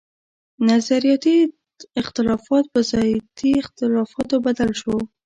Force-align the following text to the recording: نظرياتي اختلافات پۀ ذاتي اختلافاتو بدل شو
نظرياتي 0.69 1.35
اختلافات 2.01 2.65
پۀ 2.73 2.79
ذاتي 2.91 3.51
اختلافاتو 3.63 4.37
بدل 4.45 4.69
شو 4.81 4.95